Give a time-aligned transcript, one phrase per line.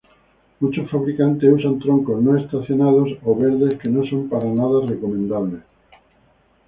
[0.61, 5.61] Muchos fabricantes usan troncos no estacionados o verdes que no son para nada recomendables.